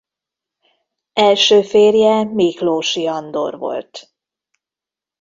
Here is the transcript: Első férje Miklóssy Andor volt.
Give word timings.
Első 1.19 1.61
férje 1.61 2.23
Miklóssy 2.23 3.07
Andor 3.07 3.57
volt. 3.57 4.13